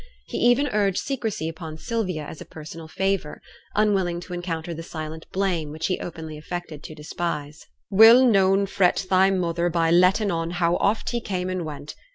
[0.25, 3.39] He even urged secrecy upon Sylvia as a personal favour;
[3.75, 7.67] unwilling to encounter the silent blame which he openly affected to despise.
[7.91, 11.93] 'We'll noane fret thy mother by lettin' on how oft he came and went.